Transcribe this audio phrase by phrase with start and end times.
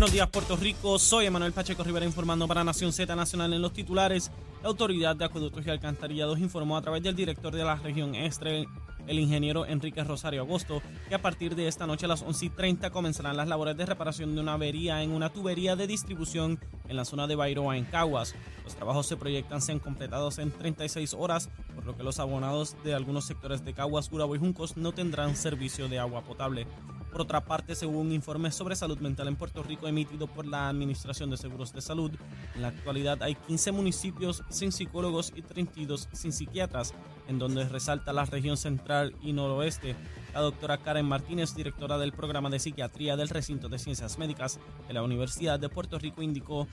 [0.00, 0.98] Buenos días, Puerto Rico.
[0.98, 4.30] Soy Emanuel Pacheco Rivera informando para Nación Z Nacional en los titulares.
[4.62, 8.66] La Autoridad de Acueductos y Alcantarillados informó a través del director de la región Estre,
[9.06, 12.48] el ingeniero Enrique Rosario Agosto, que a partir de esta noche a las 11 y
[12.48, 16.58] 30 comenzarán las labores de reparación de una avería en una tubería de distribución
[16.88, 18.34] en la zona de Bairoa, en Caguas.
[18.64, 22.94] Los trabajos se proyectan sean completados en 36 horas, por lo que los abonados de
[22.94, 26.66] algunos sectores de Caguas, Gurabo y Juncos no tendrán servicio de agua potable.
[27.10, 30.68] Por otra parte, según un informe sobre salud mental en Puerto Rico emitido por la
[30.68, 32.12] Administración de Seguros de Salud,
[32.54, 36.94] en la actualidad hay 15 municipios sin psicólogos y 32 sin psiquiatras,
[37.26, 39.96] en donde resalta la región central y noroeste.
[40.32, 44.94] La doctora Karen Martínez, directora del programa de psiquiatría del recinto de ciencias médicas de
[44.94, 46.68] la Universidad de Puerto Rico, indicó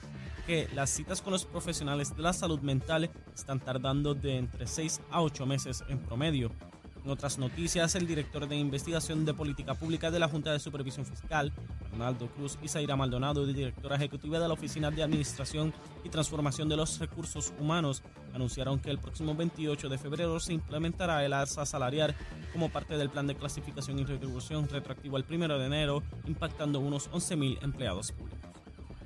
[0.46, 5.00] que las citas con los profesionales de la salud mental están tardando de entre 6
[5.10, 6.52] a 8 meses en promedio.
[7.08, 11.06] En otras noticias, el director de investigación de política pública de la Junta de Supervisión
[11.06, 11.54] Fiscal,
[11.90, 15.72] Arnaldo Cruz y Zaira Maldonado, directora ejecutiva de la Oficina de Administración
[16.04, 18.02] y Transformación de los Recursos Humanos,
[18.34, 22.14] anunciaron que el próximo 28 de febrero se implementará el alza salarial
[22.52, 27.10] como parte del plan de clasificación y retribución retroactivo al 1 de enero, impactando unos
[27.10, 28.37] 11.000 empleados públicos.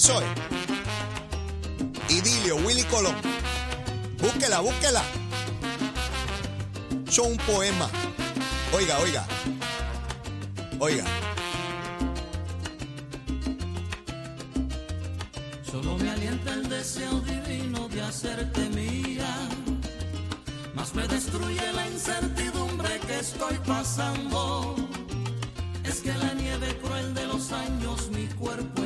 [0.00, 0.10] Es.
[2.08, 3.14] Idilio, Willy Colón.
[4.18, 5.02] Búsquela, búsquela.
[7.10, 7.90] Son un poema.
[8.72, 9.26] Oiga, oiga.
[10.78, 11.04] Oiga.
[15.70, 19.36] Solo me alienta el deseo divino de hacerte mía.
[20.72, 24.76] Más me destruye la incertidumbre que estoy pasando.
[25.84, 28.80] Es que la nieve cruel de los años mi cuerpo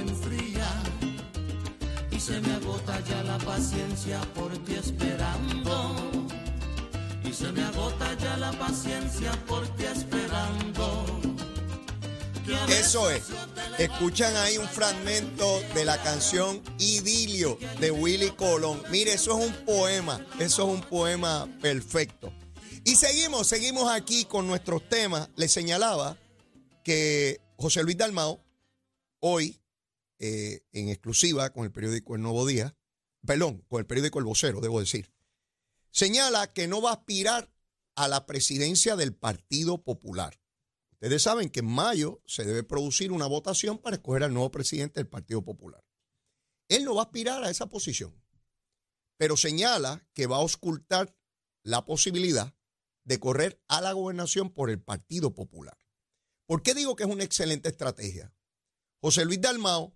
[2.85, 6.27] agota ya la paciencia por ti esperando.
[7.25, 11.05] Y se me agota ya la paciencia por ti esperando.
[12.69, 13.25] Eso es.
[13.79, 18.83] Escuchan ahí un fragmento de la canción Idilio de Willy Colón.
[18.91, 20.25] Mire, eso es un poema.
[20.39, 22.33] Eso es un poema perfecto.
[22.85, 25.31] Y seguimos, seguimos aquí con nuestros temas.
[25.37, 26.19] Les señalaba
[26.85, 28.41] que José Luis Dalmao,
[29.21, 29.59] hoy,
[30.19, 32.77] eh, en exclusiva con el periódico El Nuevo Día,
[33.27, 35.13] perdón, con el periódico El Vocero, debo decir,
[35.91, 37.53] señala que no va a aspirar
[37.95, 40.41] a la presidencia del Partido Popular.
[40.93, 45.01] Ustedes saben que en mayo se debe producir una votación para escoger al nuevo presidente
[45.01, 45.85] del Partido Popular.
[46.69, 48.23] Él no va a aspirar a esa posición,
[49.17, 51.15] pero señala que va a auscultar
[51.63, 52.55] la posibilidad
[53.05, 55.77] de correr a la gobernación por el Partido Popular.
[56.47, 58.35] ¿Por qué digo que es una excelente estrategia?
[59.01, 59.95] José Luis Dalmao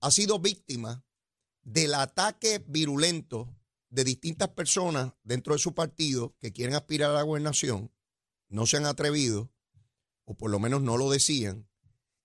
[0.00, 1.04] ha sido víctima
[1.62, 3.54] del ataque virulento
[3.90, 7.92] de distintas personas dentro de su partido que quieren aspirar a la gobernación,
[8.48, 9.50] no se han atrevido,
[10.24, 11.68] o por lo menos no lo decían,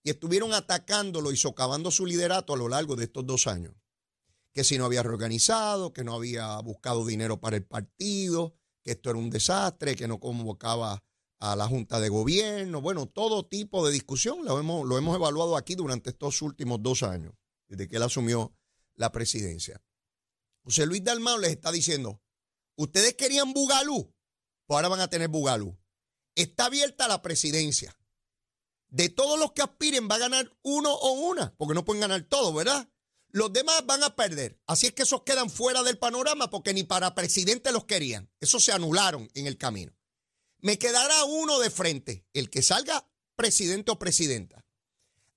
[0.03, 3.73] y estuvieron atacándolo y socavando su liderato a lo largo de estos dos años.
[4.53, 9.09] Que si no había reorganizado, que no había buscado dinero para el partido, que esto
[9.09, 11.03] era un desastre, que no convocaba
[11.39, 15.57] a la Junta de Gobierno, bueno, todo tipo de discusión lo hemos, lo hemos evaluado
[15.57, 17.33] aquí durante estos últimos dos años,
[17.67, 18.55] desde que él asumió
[18.95, 19.83] la presidencia.
[20.63, 22.21] José Luis Dalmau les está diciendo,
[22.75, 24.13] ustedes querían Bugalú,
[24.65, 25.77] pues ahora van a tener Bugalú.
[26.35, 27.97] Está abierta la presidencia.
[28.87, 32.23] De todos los que aspiren va a ganar uno o una, porque no pueden ganar
[32.23, 32.89] todos, ¿verdad?
[33.29, 34.59] Los demás van a perder.
[34.65, 38.31] Así es que esos quedan fuera del panorama porque ni para presidente los querían.
[38.39, 39.93] Esos se anularon en el camino.
[40.59, 44.65] Me quedará uno de frente, el que salga presidente o presidenta.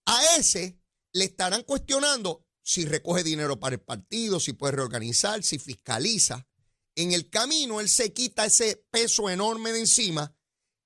[0.06, 0.81] A ese
[1.12, 6.46] le estarán cuestionando si recoge dinero para el partido, si puede reorganizar, si fiscaliza.
[6.94, 10.34] En el camino él se quita ese peso enorme de encima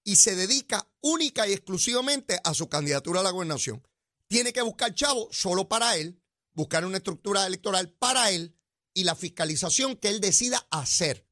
[0.04, 3.86] y se dedica única y exclusivamente a su candidatura a la gobernación.
[4.28, 6.22] Tiene que buscar chavo solo para él,
[6.52, 8.56] buscar una estructura electoral para él
[8.94, 11.26] y la fiscalización que él decida hacer.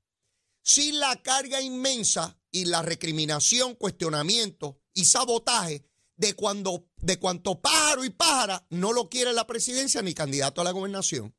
[0.62, 5.89] Sin la carga inmensa y la recriminación, cuestionamiento y sabotaje
[6.20, 10.64] de cuando de cuanto pájaro y pájara no lo quiere la presidencia ni candidato a
[10.64, 11.34] la gobernación.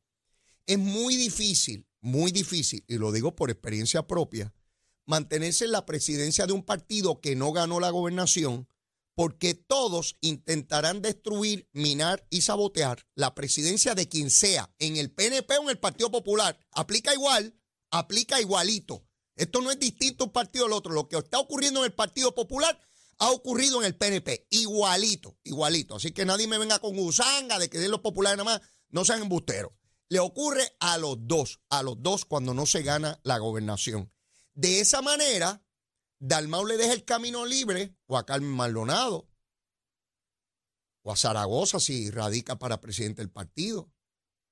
[0.66, 4.54] Es muy difícil, muy difícil, y lo digo por experiencia propia,
[5.06, 8.68] mantenerse en la presidencia de un partido que no ganó la gobernación
[9.13, 15.57] porque todos intentarán destruir, minar y sabotear la presidencia de quien sea, en el PNP
[15.60, 16.57] o en el Partido Popular.
[16.72, 17.54] Aplica igual,
[17.92, 19.06] aplica igualito.
[19.36, 20.94] Esto no es distinto un partido al otro.
[20.94, 22.80] Lo que está ocurriendo en el Partido Popular
[23.21, 24.47] ha ocurrido en el PNP.
[24.50, 25.95] Igualito, igualito.
[25.95, 29.06] Así que nadie me venga con gusanga de que de los populares nada más no
[29.06, 29.71] sean embusteros.
[30.09, 34.12] Le ocurre a los dos, a los dos cuando no se gana la gobernación.
[34.56, 35.63] De esa manera,
[36.18, 39.29] Dalmau le deja el camino libre o a Carmen Maldonado
[41.03, 43.94] o a Zaragoza si radica para presidente del partido,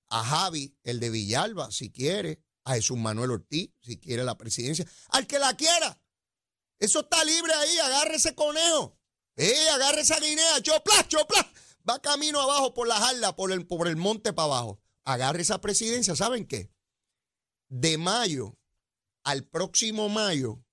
[0.09, 4.85] a Javi, el de Villalba, si quiere, a Jesús Manuel Ortiz, si quiere la presidencia,
[5.09, 5.99] al que la quiera.
[6.79, 8.97] Eso está libre ahí, agarre ese conejo,
[9.35, 11.51] eh, agarre esa guinea, chopla, chopla,
[11.87, 14.79] va camino abajo por la jarla, por el, por el monte para abajo.
[15.03, 16.71] Agarre esa presidencia, ¿saben qué?
[17.67, 18.57] De mayo
[19.23, 20.63] al próximo mayo,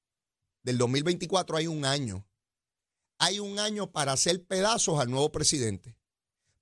[0.62, 2.26] del 2024 hay un año.
[3.18, 5.96] Hay un año para hacer pedazos al nuevo presidente.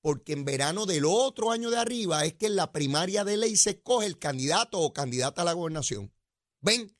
[0.00, 3.56] Porque en verano del otro año de arriba es que en la primaria de ley
[3.56, 6.12] se escoge el candidato o candidata a la gobernación.
[6.60, 6.94] ¿Ven?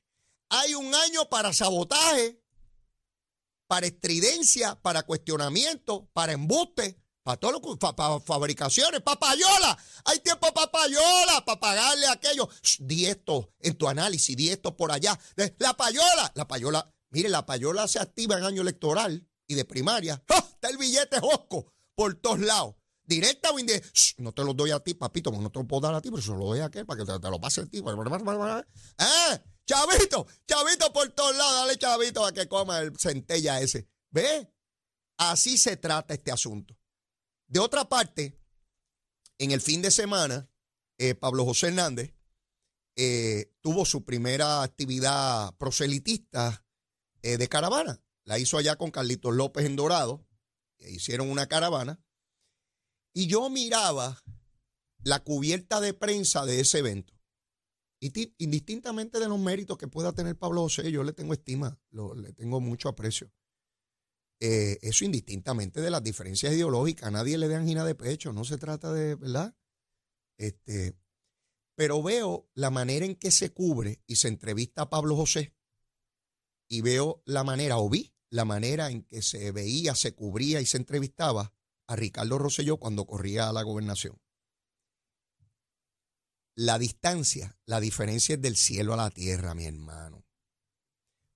[0.57, 2.41] Hay un año para sabotaje,
[3.67, 9.79] para estridencia, para cuestionamiento, para embuste, para todo lo para, fabricaciones, papayola.
[10.05, 12.49] Hay tiempo para payola, para pagarle a aquellos.
[12.79, 15.19] Di esto en tu análisis, di esto por allá.
[15.59, 20.25] La payola, la payola Mire, la payola se activa en año electoral y de primaria.
[20.29, 22.75] Está el billete josco por todos lados.
[23.05, 23.89] Directa o indirecta.
[24.19, 26.23] No te lo doy a ti, papito, no te lo puedo dar a ti, pero
[26.23, 27.79] se lo doy a aquel para que te, lo pase a ti.
[27.79, 29.43] ¡Eh!
[29.67, 33.89] Chavito, chavito por todos lados, dale chavito a que coma el centella ese.
[34.11, 34.53] ¿Ve?
[35.17, 36.77] Así se trata este asunto.
[37.47, 38.39] De otra parte,
[39.39, 40.51] en el fin de semana,
[40.99, 42.15] eh, Pablo José Hernández
[42.97, 46.65] eh, tuvo su primera actividad proselitista
[47.23, 48.03] eh, de caravana.
[48.25, 50.27] La hizo allá con Carlitos López en Dorado.
[50.79, 52.04] hicieron una caravana.
[53.15, 54.23] Y yo miraba
[55.03, 57.15] la cubierta de prensa de ese evento.
[58.01, 62.33] Y indistintamente de los méritos que pueda tener Pablo José, yo le tengo estima, le
[62.35, 63.33] tengo mucho aprecio.
[64.41, 67.11] Eh, eso indistintamente de las diferencias ideológicas.
[67.11, 69.57] Nadie le dé angina de pecho, no se trata de, ¿verdad?
[70.37, 70.99] Este,
[71.77, 75.55] pero veo la manera en que se cubre y se entrevista a Pablo José
[76.69, 80.67] y veo la manera, o vi la manera en que se veía, se cubría y
[80.67, 81.54] se entrevistaba
[81.87, 84.21] a Ricardo Rosselló cuando corría a la gobernación.
[86.55, 90.25] La distancia, la diferencia es del cielo a la tierra, mi hermano.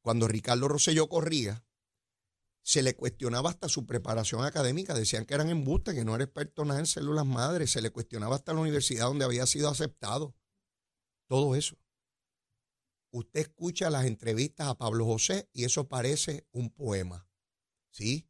[0.01, 1.65] Cuando Ricardo Rosselló corría,
[2.63, 4.95] se le cuestionaba hasta su preparación académica.
[4.95, 7.71] Decían que eran embustes, que no era experto nada en células madres.
[7.71, 10.37] Se le cuestionaba hasta la universidad donde había sido aceptado.
[11.27, 11.77] Todo eso
[13.11, 17.29] usted escucha las entrevistas a Pablo José y eso parece un poema.
[17.91, 18.28] ¿Sí?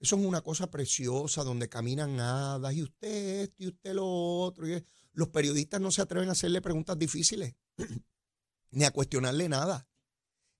[0.00, 4.66] Eso es una cosa preciosa donde caminan hadas y usted esto y usted lo otro.
[5.12, 7.56] los periodistas no se atreven a hacerle preguntas difíciles
[8.70, 9.88] ni a cuestionarle nada.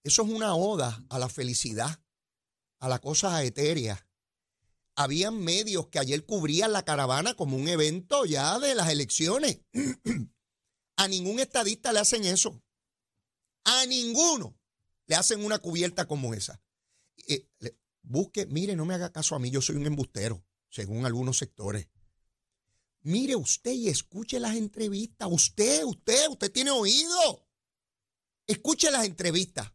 [0.03, 2.03] Eso es una oda a la felicidad,
[2.81, 4.05] a la cosa etérea.
[4.97, 9.61] Habían medios que ayer cubrían la caravana como un evento ya de las elecciones.
[10.97, 12.61] a ningún estadista le hacen eso.
[13.65, 14.59] A ninguno
[15.07, 16.61] le hacen una cubierta como esa.
[17.29, 17.47] Eh,
[18.09, 21.89] busque, mire, no me haga caso a mí, yo soy un embustero, según algunos sectores.
[23.03, 25.29] Mire usted y escuche las entrevistas.
[25.31, 27.47] Usted, usted, usted tiene oído.
[28.47, 29.73] Escuche las entrevistas.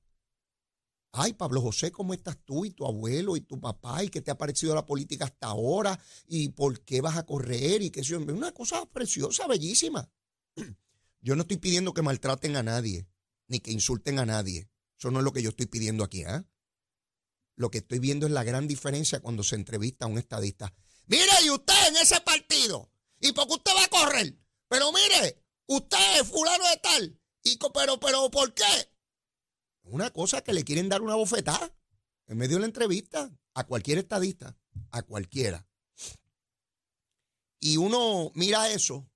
[1.12, 4.04] Ay, Pablo José, ¿cómo estás tú y tu abuelo y tu papá?
[4.04, 6.00] ¿Y qué te ha parecido la política hasta ahora?
[6.28, 7.84] ¿Y por qué vas a correr?
[7.84, 10.12] Y qué sé Una cosa preciosa, bellísima.
[11.22, 13.08] Yo no estoy pidiendo que maltraten a nadie
[13.48, 14.70] ni que insulten a nadie.
[14.98, 16.24] Eso no es lo que yo estoy pidiendo aquí.
[16.24, 16.44] ¿eh?
[17.56, 20.74] Lo que estoy viendo es la gran diferencia cuando se entrevista a un estadista.
[21.06, 24.36] Mire, y usted en ese partido, ¿y por qué usted va a correr?
[24.68, 27.20] Pero mire, usted es fulano de tal.
[27.44, 28.64] Y, pero, pero, ¿por qué?
[29.84, 31.76] Una cosa que le quieren dar una bofetada
[32.28, 34.58] en medio de la entrevista a cualquier estadista,
[34.92, 35.68] a cualquiera.
[37.60, 39.10] Y uno mira eso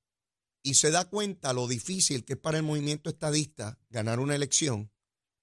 [0.61, 4.91] y se da cuenta lo difícil que es para el movimiento estadista ganar una elección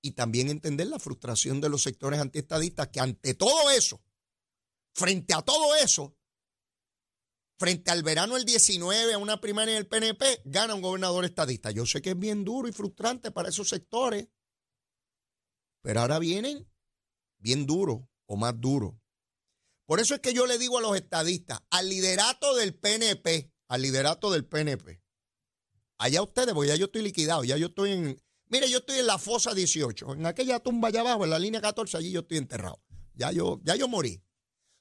[0.04, 4.02] y también entender la frustración de los sectores antiestadistas que ante todo eso,
[4.92, 6.16] frente a todo eso,
[7.58, 11.70] frente al verano del 19 a una primaria del PNP, gana un gobernador estadista.
[11.70, 14.28] Yo sé que es bien duro y frustrante para esos sectores,
[15.80, 16.70] pero ahora vienen
[17.38, 18.94] bien duros o más duros.
[19.86, 23.80] Por eso es que yo le digo a los estadistas, al liderato del PNP, al
[23.80, 25.02] liderato del PNP,
[25.98, 28.22] Allá ustedes, porque ya yo estoy liquidado, ya yo estoy en.
[28.54, 31.60] Mire, yo estoy en la fosa 18, en aquella tumba allá abajo, en la línea
[31.60, 32.80] 14, allí yo estoy enterrado.
[33.16, 34.22] Ya yo, ya yo morí.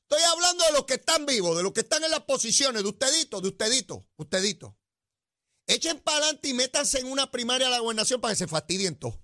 [0.08, 3.42] Estoy hablando de los que están vivos, de los que están en las posiciones, deustedito,
[3.42, 4.78] deustedito,ustedito.
[5.66, 8.96] Echen para adelante y métanse en una primaria de la gobernación para que se fastidien
[8.96, 9.18] todos.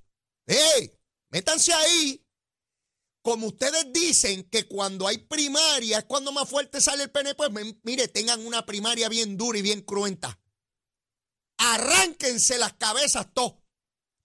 [0.48, 0.98] ¡Ey!
[1.30, 2.26] Métanse ahí.
[3.22, 7.76] Como ustedes dicen que cuando hay primaria es cuando más fuerte sale el PNP, pues
[7.84, 10.42] mire, tengan una primaria bien dura y bien cruenta.
[11.60, 13.69] Arránquense las cabezas todos.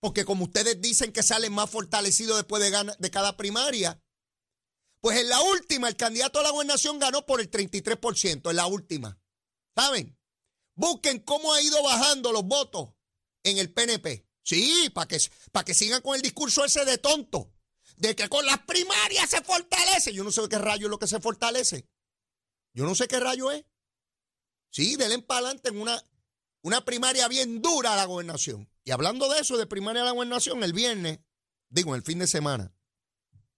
[0.05, 3.99] Porque como ustedes dicen que salen más fortalecidos después de, de cada primaria,
[5.01, 8.67] pues en la última el candidato a la gobernación ganó por el 33%, en la
[8.67, 9.19] última.
[9.75, 10.15] ¿Saben?
[10.75, 12.91] Busquen cómo ha ido bajando los votos
[13.45, 14.29] en el PNP.
[14.43, 15.19] Sí, para que,
[15.53, 17.55] para que sigan con el discurso ese de tonto,
[17.97, 20.13] de que con las primarias se fortalece.
[20.13, 21.89] Yo no sé qué rayo es lo que se fortalece.
[22.75, 23.65] Yo no sé qué rayo es.
[24.69, 26.05] Sí, denle para adelante en una,
[26.61, 28.69] una primaria bien dura a la gobernación.
[28.85, 31.21] Y hablando de eso, de primaria a la gobernación, el viernes,
[31.71, 32.75] digo, el fin de semana,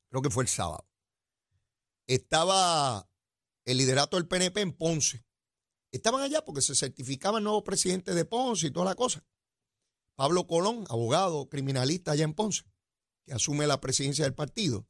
[0.08, 0.88] creo que fue el sábado,
[2.06, 3.10] estaba
[3.64, 5.26] el liderato del PNP en Ponce.
[5.90, 9.26] Estaban allá porque se certificaba el nuevo presidente de Ponce y toda la cosa.
[10.14, 12.62] Pablo Colón, abogado criminalista allá en Ponce,
[13.24, 14.86] que asume la presidencia del partido.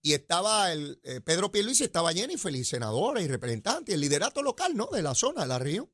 [0.00, 4.42] Y estaba el eh, Pedro Pierluisi, estaba Jennifer, y senadora y representante, y el liderato
[4.42, 4.86] local, ¿no?
[4.86, 5.90] De la zona, de la región.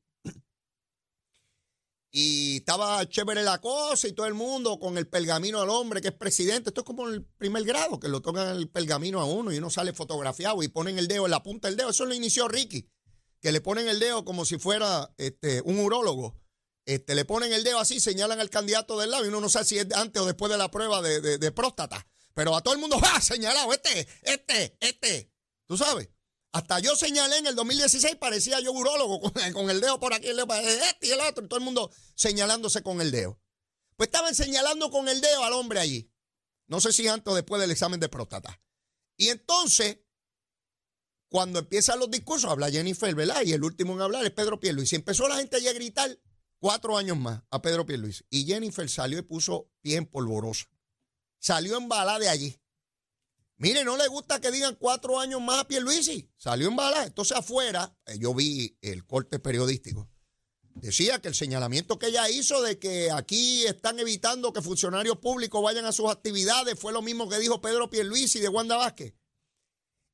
[2.17, 6.07] Y estaba chévere la cosa y todo el mundo con el pergamino al hombre que
[6.07, 6.69] es presidente.
[6.69, 9.69] Esto es como el primer grado, que lo tocan el pergamino a uno y uno
[9.69, 11.89] sale fotografiado y ponen el dedo en la punta del dedo.
[11.89, 12.89] Eso lo inició Ricky,
[13.41, 16.39] que le ponen el dedo como si fuera este, un urólogo.
[16.85, 19.65] Este, le ponen el dedo así, señalan al candidato del lado y uno no sabe
[19.65, 22.07] si es antes o después de la prueba de, de próstata.
[22.33, 23.19] Pero a todo el mundo, ¡ah!
[23.19, 25.33] Señalado, este, este, este.
[25.65, 26.07] ¿Tú sabes?
[26.55, 29.19] Hasta yo señalé en el 2016, parecía yo urólogo,
[29.53, 31.91] con, el dedo por aquí, el dedo este y el otro, y todo el mundo
[32.15, 33.37] señalándose con el dedo.
[33.97, 36.09] Pues estaban señalando con el dedo al hombre allí.
[36.67, 38.61] No sé si antes o después del examen de próstata.
[39.17, 39.99] Y entonces,
[41.27, 43.41] cuando empiezan los discursos, habla Jennifer, ¿verdad?
[43.43, 44.95] Y el último en hablar es Pedro Pierluisi.
[44.95, 46.17] Y empezó la gente allí a gritar
[46.59, 48.23] cuatro años más a Pedro Pierluisi.
[48.29, 50.67] Y Jennifer salió y puso pie en polvorosa.
[51.37, 52.57] Salió en bala de allí.
[53.57, 56.29] Mire, no le gusta que digan cuatro años más a Pierluisi.
[56.37, 57.05] Salió en bala.
[57.05, 60.09] Entonces afuera, eh, yo vi el corte periodístico.
[60.75, 65.63] Decía que el señalamiento que ella hizo de que aquí están evitando que funcionarios públicos
[65.63, 69.13] vayan a sus actividades fue lo mismo que dijo Pedro Pierluisi de Wanda Vázquez.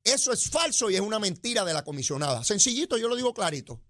[0.04, 2.44] Eso es falso y es una mentira de la comisionada.
[2.44, 3.82] Sencillito, yo lo digo clarito.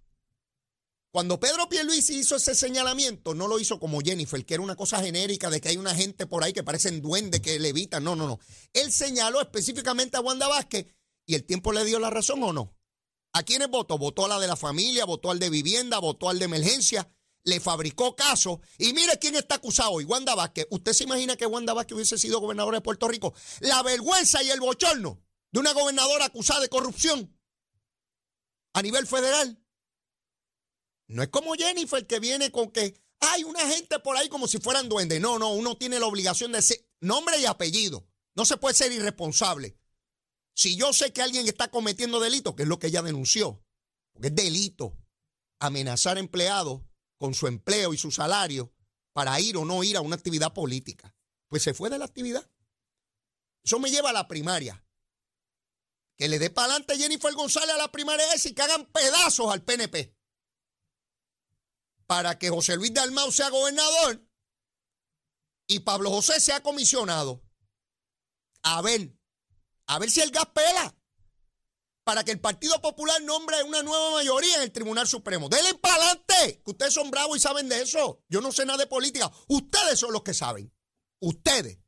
[1.12, 5.02] Cuando Pedro Pierluisi hizo ese señalamiento, no lo hizo como Jennifer, que era una cosa
[5.02, 8.02] genérica de que hay una gente por ahí que parecen duendes que levitan.
[8.02, 8.40] No, no, no.
[8.73, 10.87] Él señaló específicamente a Wanda Vázquez
[11.26, 12.75] y el tiempo le dio la razón o no.
[13.35, 13.99] ¿A quiénes votó?
[13.99, 17.11] Votó a la de la familia, votó al de vivienda, votó al de emergencia,
[17.45, 18.62] le fabricó caso.
[18.78, 20.66] Y mire quién está acusado hoy, Wanda Vázquez.
[20.71, 23.35] ¿Usted se imagina que Wanda Vázquez hubiese sido gobernadora de Puerto Rico?
[23.61, 27.38] La vergüenza y el bochorno de una gobernadora acusada de corrupción
[28.73, 29.62] a nivel federal.
[31.12, 34.59] No es como Jennifer que viene con que hay una gente por ahí como si
[34.59, 35.21] fueran duendes.
[35.21, 38.09] No, no, uno tiene la obligación de ser nombre y apellido.
[38.35, 39.76] No se puede ser irresponsable.
[40.54, 43.62] Si yo sé que alguien está cometiendo delito, que es lo que ella denunció,
[44.12, 44.97] porque es delito
[45.59, 46.81] amenazar empleados
[47.19, 48.73] con su empleo y su salario
[49.12, 51.14] para ir o no ir a una actividad política,
[51.49, 52.50] pues se fue de la actividad.
[53.62, 54.83] Eso me lleva a la primaria.
[56.16, 59.52] Que le dé para adelante Jennifer González a la primaria esa y que hagan pedazos
[59.52, 60.22] al PNP
[62.12, 64.23] para que José Luis Dalmau sea gobernador
[65.66, 67.42] y Pablo José sea comisionado.
[68.62, 69.16] A ver,
[69.87, 70.95] a ver si el gas pela.
[72.04, 75.49] Para que el Partido Popular nombre una nueva mayoría en el Tribunal Supremo.
[75.49, 78.23] Denle para adelante, que ustedes son bravos y saben de eso.
[78.28, 79.33] Yo no sé nada de política.
[79.49, 80.71] Ustedes son los que saben.
[81.19, 81.78] Ustedes,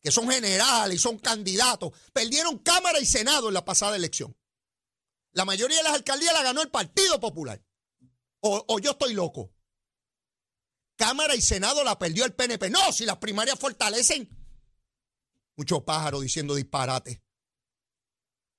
[0.00, 4.38] que son generales y son candidatos, perdieron Cámara y Senado en la pasada elección.
[5.32, 7.60] La mayoría de las alcaldías la ganó el Partido Popular.
[8.38, 9.53] O, o yo estoy loco.
[10.96, 12.70] Cámara y Senado la perdió el PNP.
[12.70, 14.28] No, si las primarias fortalecen.
[15.56, 17.22] Muchos pájaros diciendo disparate.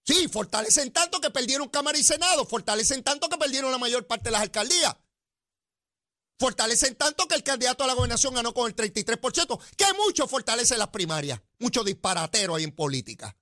[0.04, 2.46] Sí, fortalecen tanto que perdieron Cámara y Senado.
[2.46, 4.96] Fortalecen tanto que perdieron la mayor parte de las alcaldías.
[6.38, 9.60] Fortalecen tanto que el candidato a la gobernación ganó con el 33%.
[9.76, 11.42] Que mucho fortalece las primarias.
[11.60, 13.36] Mucho disparatero ahí en política.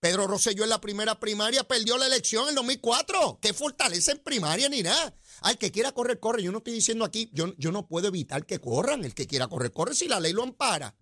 [0.00, 3.38] Pedro Rosselló en la primera primaria perdió la elección en el 2004.
[3.40, 5.14] ¿Qué fortalece en primaria ni nada?
[5.40, 6.42] Al que quiera correr, corre.
[6.42, 9.04] Yo no estoy diciendo aquí, yo, yo no puedo evitar que corran.
[9.04, 10.94] El que quiera correr, corre si la ley lo ampara.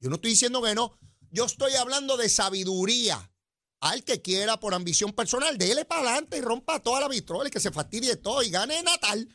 [0.00, 0.98] Yo no estoy diciendo que no.
[1.30, 3.30] Yo estoy hablando de sabiduría.
[3.80, 7.50] Al que quiera por ambición personal, déle para adelante y rompa toda la vitrola y
[7.50, 9.28] que se fastidie todo y gane Natal.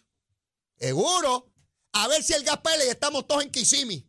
[0.78, 1.52] Seguro.
[1.92, 4.08] A ver si el gas y estamos todos en Kissimmee,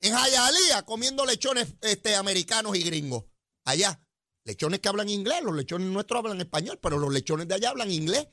[0.00, 3.24] en Jayalía, comiendo lechones este, americanos y gringos.
[3.64, 4.00] Allá.
[4.44, 7.90] Lechones que hablan inglés, los lechones nuestros hablan español, pero los lechones de allá hablan
[7.90, 8.28] inglés.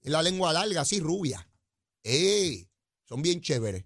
[0.00, 1.48] Es la lengua larga, así rubia.
[2.02, 2.68] ¡Eh!
[3.04, 3.84] Son bien chéveres.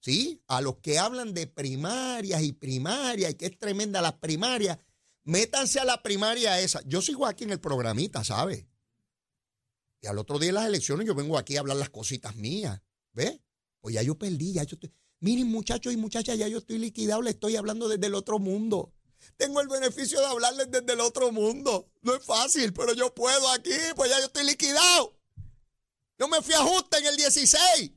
[0.00, 0.42] ¿Sí?
[0.46, 4.78] A los que hablan de primarias y primarias, y que es tremenda las primarias,
[5.24, 6.80] métanse a la primaria esa.
[6.86, 8.66] Yo sigo aquí en el programita, ¿sabes?
[10.00, 12.80] Y al otro día de las elecciones yo vengo aquí a hablar las cositas mías.
[13.12, 13.40] ¿Ves?
[13.80, 14.92] Pues ya yo perdí, ya yo estoy.
[15.20, 18.94] Miren, muchachos y muchachas, ya yo estoy liquidado, le estoy hablando desde el otro mundo.
[19.36, 21.90] Tengo el beneficio de hablarles desde el otro mundo.
[22.02, 25.18] No es fácil, pero yo puedo aquí, pues ya yo estoy liquidado.
[26.18, 27.92] Yo me fui a en el 16.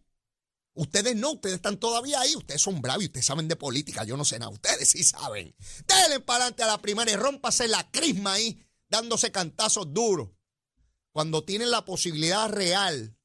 [0.73, 2.35] Ustedes no, ustedes están todavía ahí.
[2.35, 4.03] Ustedes son bravos y ustedes saben de política.
[4.03, 4.51] Yo no sé nada.
[4.51, 5.55] Ustedes sí saben.
[5.87, 10.29] Denle para adelante a la primaria y rómpase la crisma ahí, dándose cantazos duros.
[11.11, 13.17] Cuando tienen la posibilidad real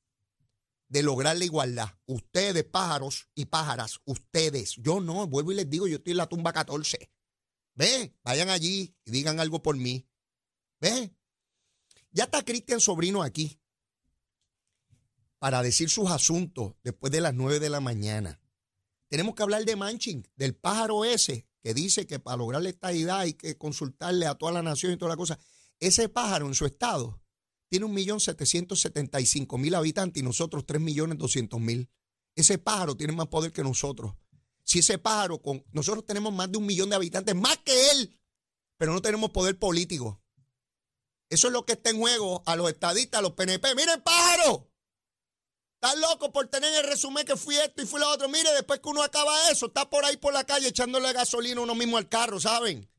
[0.89, 1.89] de lograr la igualdad.
[2.07, 4.75] Ustedes, pájaros y pájaras, ustedes.
[4.77, 7.11] Yo no, vuelvo y les digo, yo estoy en la tumba 14.
[7.77, 10.09] Ve, vayan allí y digan algo por mí.
[10.81, 11.15] Ve.
[12.11, 13.61] Ya está Cristian Sobrino aquí
[15.39, 18.41] para decir sus asuntos después de las 9 de la mañana.
[19.09, 23.21] Tenemos que hablar de Manchin, del pájaro ese que dice que para lograr la estadidad
[23.21, 25.39] hay que consultarle a toda la nación y toda la cosa.
[25.79, 27.21] Ese pájaro en su estado
[27.69, 31.89] tiene 1.775.000 habitantes y nosotros 3.200.000.
[32.35, 34.15] Ese pájaro tiene más poder que nosotros.
[34.67, 38.21] Si ese pájaro, con nosotros tenemos más de un millón de habitantes, más que él,
[38.77, 40.21] pero no tenemos poder político.
[41.31, 43.77] Eso es lo que está en juego a los estadistas, a los PNP.
[43.77, 44.69] Miren, pájaro.
[45.75, 48.29] Estás loco por tener el resumen que fui esto y fui lo otro.
[48.29, 51.77] Mire, después que uno acaba eso, está por ahí por la calle echándole gasolina uno
[51.77, 52.91] mismo al carro, ¿saben?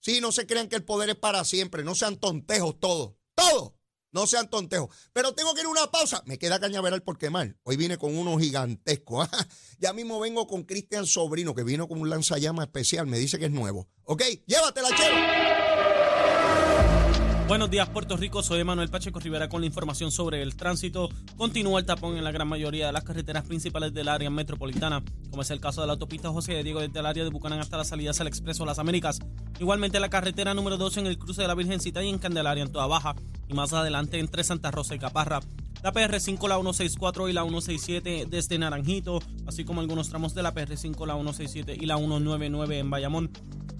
[0.00, 1.84] Sí, no se crean que el poder es para siempre.
[1.84, 3.14] No sean tontejos todos.
[3.34, 3.72] Todos.
[4.14, 4.88] No sean tontejos.
[5.12, 6.22] Pero tengo que ir a una pausa.
[6.24, 7.56] Me queda cañaveral por quemar.
[7.64, 9.26] Hoy vine con uno gigantesco.
[9.80, 13.08] ya mismo vengo con Cristian Sobrino, que vino con un lanzallama especial.
[13.08, 13.88] Me dice que es nuevo.
[14.04, 14.22] ¿Ok?
[14.46, 15.63] Llévatela, chero.
[17.46, 18.42] Buenos días, Puerto Rico.
[18.42, 21.10] Soy Manuel Pacheco Rivera con la información sobre el tránsito.
[21.36, 25.42] Continúa el tapón en la gran mayoría de las carreteras principales del área metropolitana, como
[25.42, 27.76] es el caso de la autopista José de Diego desde el área de Bucanán hasta
[27.76, 29.18] las salidas al Expreso Las Américas.
[29.60, 32.72] Igualmente la carretera número 2 en el cruce de la Virgencita y en Candelaria en
[32.72, 33.14] toda baja.
[33.46, 35.40] Y más adelante entre Santa Rosa y Caparra.
[35.82, 40.54] La PR5, la 164 y la 167 desde Naranjito, así como algunos tramos de la
[40.54, 43.30] PR5, la 167 y la 199 en Bayamón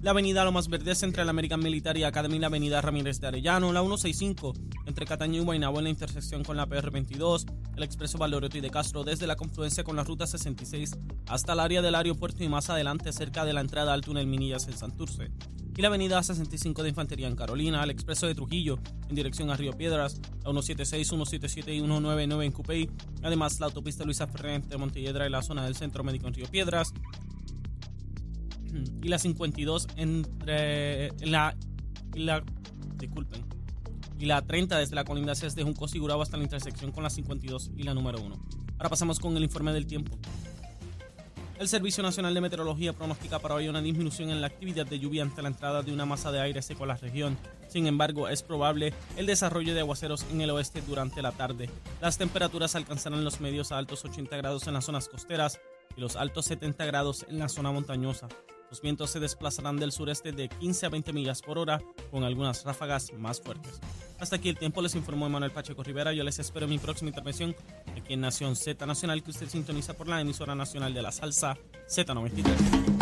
[0.05, 3.73] la avenida Lomas Verdes entre la American Military Academy y la avenida Ramírez de Arellano,
[3.73, 4.53] la 165
[4.85, 8.69] entre Cataño y Guaynabo en la intersección con la PR22, el expreso Valoreto y de
[8.69, 12.69] Castro desde la confluencia con la ruta 66 hasta el área del aeropuerto y más
[12.69, 15.31] adelante cerca de la entrada al túnel Minillas en Santurce,
[15.75, 19.57] y la avenida 65 de Infantería en Carolina, el expreso de Trujillo en dirección a
[19.57, 22.91] Río Piedras, la 176, 177 y 199 en Cupey,
[23.23, 26.51] además la autopista Luisa Ferrer entre Montelledra y la zona del Centro Médico en Río
[26.51, 26.93] Piedras,
[29.03, 31.57] y la 52 entre la,
[32.15, 32.43] la
[32.97, 33.45] disculpen
[34.19, 37.71] y la 30 desde la colindancia desde Junco Sigurado hasta la intersección con la 52
[37.77, 38.37] y la número 1.
[38.79, 40.17] Ahora pasamos con el informe del tiempo.
[41.59, 45.23] El Servicio Nacional de Meteorología pronostica para hoy una disminución en la actividad de lluvia
[45.23, 47.39] ante la entrada de una masa de aire seco a la región.
[47.69, 51.71] Sin embargo, es probable el desarrollo de aguaceros en el oeste durante la tarde.
[52.01, 55.61] Las temperaturas alcanzarán los medios a altos 80 grados en las zonas costeras
[55.97, 58.27] y los altos 70 grados en la zona montañosa.
[58.75, 62.65] Los vientos se desplazarán del sureste de 15 a 20 millas por hora, con algunas
[62.65, 63.81] ráfagas más fuertes.
[64.19, 66.13] Hasta aquí el tiempo, les informó Emanuel Pacheco Rivera.
[66.13, 67.55] Yo les espero en mi próxima intervención
[67.97, 71.57] aquí en Nación Z Nacional, que usted sintoniza por la emisora nacional de la salsa
[71.89, 72.94] Z93.